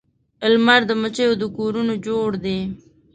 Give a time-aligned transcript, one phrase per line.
[0.53, 2.59] لمر د مچېو د کورونو جوړ دی